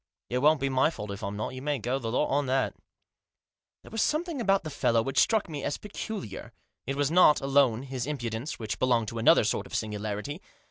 It 0.31 0.39
won't 0.39 0.59
be 0.59 0.67
my 0.67 0.89
fault 0.89 1.11
if 1.11 1.23
I'm 1.23 1.37
not; 1.37 1.53
you 1.53 1.61
may 1.61 1.77
go 1.77 1.99
the 1.99 2.11
lot 2.11 2.25
on 2.29 2.47
that" 2.47 2.73
There 3.83 3.91
was 3.91 4.01
something 4.01 4.41
about 4.41 4.63
the 4.63 4.71
fellow 4.71 5.03
which 5.03 5.19
struck 5.19 5.47
me 5.47 5.63
as 5.63 5.77
peculiar; 5.77 6.53
it 6.87 6.95
was 6.95 7.11
not 7.11 7.39
alone 7.39 7.83
his 7.83 8.07
impudence, 8.07 8.57
which 8.57 8.79
belonged 8.79 9.09
to 9.09 9.19
another 9.19 9.43
sort 9.43 9.67
of 9.67 9.75
singularity. 9.75 10.41